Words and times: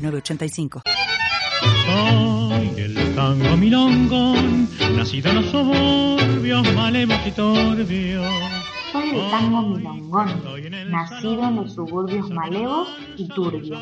906985. 0.00 0.82
Soy 1.86 2.80
el 2.80 3.14
tango 3.14 3.56
milongo, 3.56 4.34
nacido 4.96 5.30
en 5.30 5.36
los 5.36 5.46
suburbios 5.46 6.74
malemos 6.74 7.18
y 7.26 7.30
turbios. 7.32 8.26
Soy 8.92 9.10
el 9.10 9.30
tango 9.30 9.62
milongón, 9.62 10.90
nacido 10.90 11.48
en 11.48 11.56
los 11.56 11.74
suburbios 11.74 12.30
malevos 12.30 12.88
y 13.16 13.28
turbios. 13.28 13.80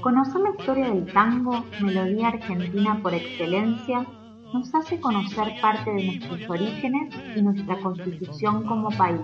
Conocer 0.00 0.40
la 0.40 0.50
historia 0.58 0.90
del 0.90 1.12
tango, 1.12 1.64
melodía 1.80 2.28
argentina 2.28 2.98
por 3.02 3.12
excelencia, 3.14 4.06
nos 4.52 4.74
hace 4.74 4.98
conocer 4.98 5.60
parte 5.60 5.90
de 5.90 6.04
nuestros 6.04 6.50
orígenes 6.50 7.14
y 7.36 7.42
nuestra 7.42 7.76
constitución 7.80 8.64
como 8.64 8.88
país. 8.90 9.20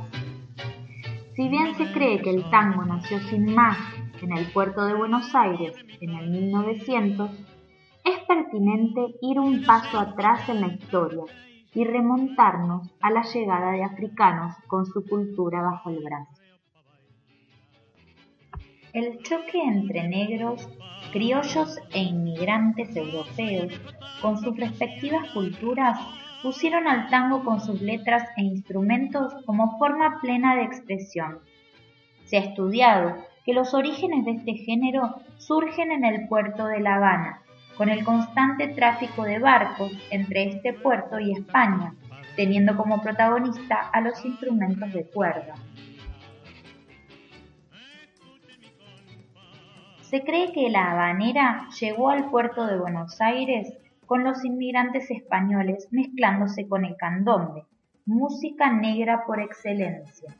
Si 1.35 1.49
bien 1.49 1.75
se 1.77 1.91
cree 1.93 2.21
que 2.23 2.31
el 2.31 2.49
tango 2.51 2.85
nació 2.85 3.21
sin 3.29 3.55
más 3.55 3.77
en 4.23 4.37
el 4.37 4.51
puerto 4.53 4.87
de 4.87 4.95
Buenos 4.95 5.35
Aires 5.35 5.75
en 6.01 6.11
el 6.11 6.31
1900, 6.31 7.31
es 8.05 8.19
pertinente 8.27 9.15
ir 9.21 9.39
un 9.41 9.65
paso 9.65 9.99
atrás 9.99 10.49
en 10.49 10.61
la 10.61 10.69
historia 10.69 11.25
y 11.75 11.85
remontarnos 11.85 12.89
a 13.01 13.11
la 13.11 13.23
llegada 13.23 13.73
de 13.73 13.85
africanos 13.85 14.55
con 14.67 14.87
su 14.87 15.05
cultura 15.05 15.63
bajo 15.63 15.91
el 15.91 16.03
brazo. 16.03 16.43
El 18.93 19.23
choque 19.23 19.61
entre 19.61 20.09
negros, 20.09 20.69
criollos 21.13 21.79
e 21.93 22.03
inmigrantes 22.03 22.97
europeos, 22.97 23.79
con 24.23 24.39
sus 24.39 24.57
respectivas 24.57 25.31
culturas, 25.33 25.99
pusieron 26.43 26.87
al 26.87 27.11
tango 27.11 27.45
con 27.45 27.61
sus 27.61 27.83
letras 27.83 28.27
e 28.37 28.43
instrumentos 28.43 29.35
como 29.45 29.79
forma 29.79 30.19
plena 30.23 30.57
de 30.57 30.63
expresión. 30.63 31.41
Se 32.25 32.39
ha 32.39 32.41
estudiado 32.41 33.17
que 33.47 33.55
los 33.55 33.73
orígenes 33.75 34.25
de 34.25 34.33
este 34.33 34.55
género 34.55 35.21
surgen 35.39 35.93
en 35.93 36.05
el 36.05 36.27
puerto 36.27 36.67
de 36.67 36.81
La 36.81 36.97
Habana, 36.97 37.43
con 37.77 37.89
el 37.89 38.05
constante 38.05 38.67
tráfico 38.69 39.23
de 39.23 39.39
barcos 39.39 39.93
entre 40.11 40.49
este 40.49 40.73
puerto 40.73 41.21
y 41.21 41.31
España, 41.31 41.95
teniendo 42.35 42.77
como 42.77 43.01
protagonista 43.01 43.89
a 43.93 44.01
los 44.01 44.25
instrumentos 44.25 44.93
de 44.93 45.05
cuerda. 45.07 45.55
Se 50.01 50.23
cree 50.23 50.53
que 50.53 50.69
la 50.69 50.91
habanera 50.91 51.69
llegó 51.81 52.11
al 52.11 52.31
puerto 52.31 52.67
de 52.67 52.79
Buenos 52.79 53.21
Aires 53.21 53.73
con 54.07 54.25
los 54.25 54.45
inmigrantes 54.45 55.09
españoles 55.11 55.89
mezclándose 55.93 56.69
con 56.69 56.85
el 56.85 56.97
candombe, 56.97 57.65
música 58.07 58.73
negra 58.73 59.25
por 59.25 59.41
excelencia. 59.41 60.35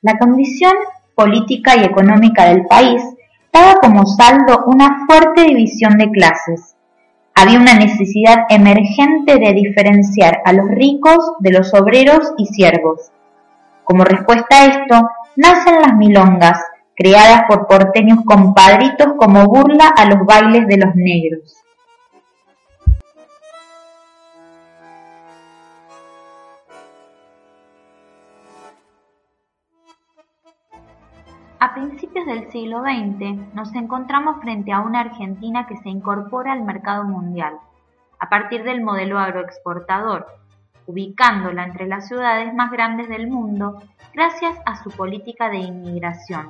La 0.00 0.16
condición 0.16 0.74
política 1.16 1.76
y 1.76 1.82
económica 1.82 2.44
del 2.44 2.66
país 2.66 3.02
daba 3.52 3.74
como 3.82 4.06
saldo 4.06 4.62
una 4.66 5.04
fuerte 5.08 5.42
división 5.42 5.98
de 5.98 6.08
clases. 6.12 6.76
Había 7.34 7.58
una 7.58 7.74
necesidad 7.74 8.44
emergente 8.48 9.40
de 9.40 9.52
diferenciar 9.54 10.38
a 10.44 10.52
los 10.52 10.68
ricos 10.68 11.18
de 11.40 11.50
los 11.50 11.74
obreros 11.74 12.32
y 12.38 12.46
siervos. 12.46 13.10
Como 13.82 14.04
respuesta 14.04 14.60
a 14.60 14.66
esto, 14.66 15.08
nacen 15.34 15.80
las 15.80 15.96
milongas, 15.96 16.60
creadas 16.94 17.42
por 17.48 17.66
porteños 17.66 18.20
compadritos 18.24 19.14
como 19.18 19.48
burla 19.48 19.88
a 19.96 20.04
los 20.04 20.24
bailes 20.24 20.68
de 20.68 20.76
los 20.76 20.94
negros. 20.94 21.56
A 31.60 31.74
principios 31.74 32.24
del 32.24 32.52
siglo 32.52 32.82
XX 32.82 33.52
nos 33.52 33.74
encontramos 33.74 34.40
frente 34.40 34.70
a 34.70 34.78
una 34.78 35.00
Argentina 35.00 35.66
que 35.66 35.76
se 35.78 35.88
incorpora 35.88 36.52
al 36.52 36.62
mercado 36.62 37.02
mundial, 37.02 37.54
a 38.20 38.28
partir 38.28 38.62
del 38.62 38.80
modelo 38.80 39.18
agroexportador, 39.18 40.26
ubicándola 40.86 41.64
entre 41.64 41.88
las 41.88 42.06
ciudades 42.06 42.54
más 42.54 42.70
grandes 42.70 43.08
del 43.08 43.26
mundo 43.26 43.82
gracias 44.14 44.56
a 44.66 44.80
su 44.84 44.90
política 44.90 45.48
de 45.48 45.58
inmigración. 45.58 46.48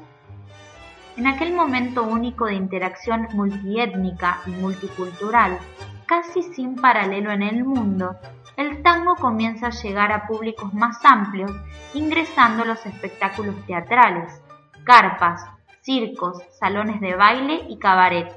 En 1.16 1.26
aquel 1.26 1.54
momento 1.54 2.02
único 2.02 2.44
de 2.44 2.56
interacción 2.56 3.28
multiétnica 3.32 4.40
y 4.46 4.50
multicultural, 4.50 5.58
casi 6.04 6.42
sin 6.42 6.76
paralelo 6.76 7.32
en 7.32 7.42
el 7.42 7.64
mundo, 7.64 8.14
el 8.58 8.82
tango 8.82 9.16
comienza 9.16 9.68
a 9.68 9.70
llegar 9.70 10.12
a 10.12 10.26
públicos 10.26 10.74
más 10.74 11.02
amplios 11.02 11.50
ingresando 11.94 12.64
a 12.64 12.66
los 12.66 12.84
espectáculos 12.84 13.54
teatrales, 13.66 14.42
carpas, 14.88 15.44
circos, 15.82 16.42
salones 16.58 16.98
de 17.02 17.14
baile 17.14 17.66
y 17.68 17.78
cabaret, 17.78 18.34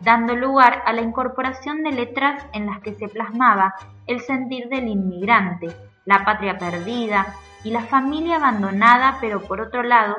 dando 0.00 0.34
lugar 0.34 0.82
a 0.86 0.94
la 0.94 1.02
incorporación 1.02 1.82
de 1.82 1.92
letras 1.92 2.46
en 2.54 2.64
las 2.64 2.80
que 2.80 2.94
se 2.94 3.08
plasmaba 3.08 3.74
el 4.06 4.22
sentir 4.22 4.70
del 4.70 4.88
inmigrante, 4.88 5.68
la 6.06 6.24
patria 6.24 6.56
perdida 6.56 7.34
y 7.62 7.72
la 7.72 7.82
familia 7.82 8.36
abandonada, 8.36 9.18
pero 9.20 9.42
por 9.42 9.60
otro 9.60 9.82
lado, 9.82 10.16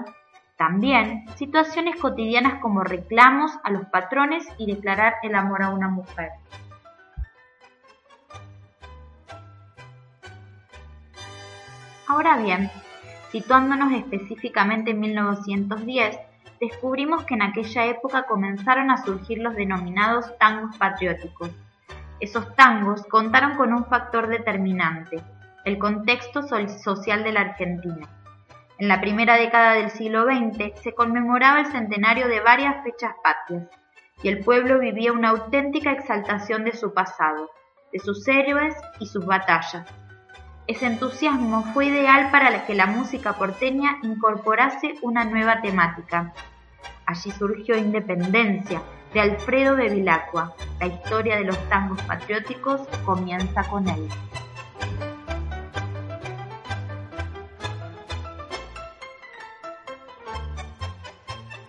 también 0.57 1.25
situaciones 1.37 1.99
cotidianas 1.99 2.61
como 2.61 2.83
reclamos 2.83 3.51
a 3.63 3.71
los 3.71 3.87
patrones 3.87 4.47
y 4.59 4.71
declarar 4.71 5.15
el 5.23 5.33
amor 5.33 5.63
a 5.63 5.71
una 5.71 5.89
mujer. 5.89 6.29
Ahora 12.07 12.37
bien, 12.37 12.69
Situándonos 13.33 13.91
específicamente 13.93 14.91
en 14.91 14.99
1910, 14.99 16.19
descubrimos 16.61 17.25
que 17.25 17.33
en 17.33 17.41
aquella 17.41 17.87
época 17.87 18.27
comenzaron 18.27 18.91
a 18.91 19.03
surgir 19.03 19.39
los 19.39 19.55
denominados 19.55 20.37
tangos 20.37 20.77
patrióticos. 20.77 21.49
Esos 22.19 22.55
tangos 22.55 23.03
contaron 23.07 23.55
con 23.57 23.73
un 23.73 23.85
factor 23.85 24.27
determinante, 24.27 25.19
el 25.65 25.79
contexto 25.79 26.43
social 26.43 27.23
de 27.23 27.31
la 27.31 27.41
Argentina. 27.41 28.07
En 28.77 28.87
la 28.87 29.01
primera 29.01 29.35
década 29.35 29.73
del 29.73 29.89
siglo 29.89 30.25
XX 30.25 30.79
se 30.83 30.93
conmemoraba 30.93 31.61
el 31.61 31.71
centenario 31.71 32.27
de 32.27 32.39
varias 32.39 32.83
fechas 32.83 33.15
patrias 33.23 33.67
y 34.21 34.29
el 34.29 34.43
pueblo 34.43 34.77
vivía 34.77 35.11
una 35.11 35.29
auténtica 35.29 35.91
exaltación 35.91 36.65
de 36.65 36.73
su 36.73 36.93
pasado, 36.93 37.49
de 37.91 37.97
sus 37.97 38.27
héroes 38.27 38.75
y 38.99 39.07
sus 39.07 39.25
batallas. 39.25 39.91
Ese 40.65 40.85
entusiasmo 40.85 41.65
fue 41.73 41.87
ideal 41.87 42.31
para 42.31 42.65
que 42.65 42.73
la 42.73 42.85
música 42.85 43.33
porteña 43.33 43.97
incorporase 44.01 44.95
una 45.01 45.25
nueva 45.25 45.59
temática. 45.61 46.33
Allí 47.05 47.31
surgió 47.31 47.75
Independencia, 47.77 48.81
de 49.13 49.19
Alfredo 49.19 49.75
Bevilacqua. 49.75 50.53
La 50.79 50.87
historia 50.87 51.35
de 51.35 51.43
los 51.43 51.57
tangos 51.67 52.01
patrióticos 52.03 52.79
comienza 53.05 53.63
con 53.63 53.89
él. 53.89 54.07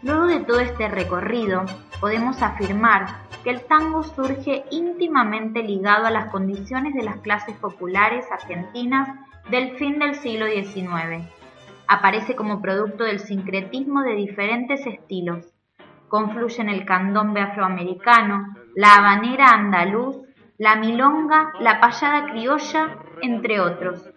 Luego 0.02 0.26
de 0.26 0.40
todo 0.40 0.60
este 0.60 0.86
recorrido, 0.86 1.64
podemos 1.98 2.42
afirmar 2.42 3.23
que 3.44 3.50
el 3.50 3.66
tango 3.66 4.02
surge 4.02 4.64
íntimamente 4.70 5.62
ligado 5.62 6.06
a 6.06 6.10
las 6.10 6.30
condiciones 6.30 6.94
de 6.94 7.02
las 7.02 7.18
clases 7.18 7.54
populares 7.56 8.24
argentinas 8.32 9.08
del 9.50 9.76
fin 9.76 9.98
del 9.98 10.14
siglo 10.14 10.46
XIX. 10.46 11.28
Aparece 11.86 12.34
como 12.34 12.62
producto 12.62 13.04
del 13.04 13.20
sincretismo 13.20 14.00
de 14.00 14.14
diferentes 14.14 14.86
estilos. 14.86 15.44
Confluyen 16.08 16.70
el 16.70 16.86
candombe 16.86 17.42
afroamericano, 17.42 18.56
la 18.74 18.94
habanera 18.94 19.50
andaluz, 19.50 20.16
la 20.56 20.76
milonga, 20.76 21.52
la 21.60 21.80
payada 21.80 22.30
criolla, 22.30 22.96
entre 23.20 23.60
otros. 23.60 24.08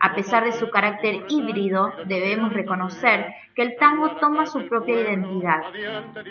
A 0.00 0.14
pesar 0.14 0.44
de 0.44 0.52
su 0.52 0.68
carácter 0.70 1.24
híbrido, 1.28 1.92
debemos 2.06 2.52
reconocer 2.52 3.32
que 3.54 3.62
el 3.62 3.76
tango 3.76 4.16
toma 4.16 4.44
su 4.44 4.68
propia 4.68 5.00
identidad. 5.00 5.62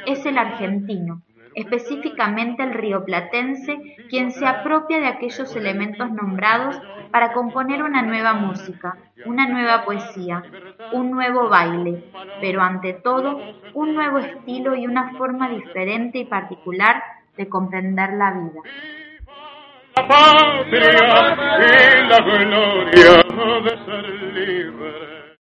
Es 0.06 0.26
el 0.26 0.38
argentino, 0.38 1.24
específicamente 1.58 2.62
el 2.62 2.72
rioplatense, 2.72 3.98
quien 4.10 4.32
se 4.32 4.46
apropia 4.46 5.00
de 5.00 5.08
aquellos 5.08 5.56
elementos 5.56 6.12
nombrados 6.12 6.80
para 7.10 7.34
componer 7.34 7.82
una 7.82 8.04
nueva 8.04 8.34
música, 8.34 8.96
una 9.26 9.48
nueva 9.48 9.84
poesía, 9.84 10.44
un 10.92 11.10
nuevo 11.10 11.50
baile, 11.50 12.04
pero 12.42 12.62
ante 12.62 12.94
todo 12.94 13.42
un 13.74 13.96
nuevo 13.96 14.20
estilo 14.20 14.76
y 14.76 14.86
una 14.86 15.14
forma 15.18 15.50
diferente 15.50 16.20
y 16.20 16.26
particular 16.26 17.02
de 17.36 17.50
comprender 17.50 18.14
la 18.14 18.34
vida. 18.34 18.62
La 19.96 20.08
patria 20.08 20.92
y 21.96 22.08
la 22.08 22.20
gloria 22.20 23.24
de 23.64 23.78
ser. 23.84 25.17